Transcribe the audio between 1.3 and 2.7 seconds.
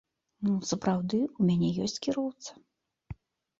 у мяне ёсць кіроўца.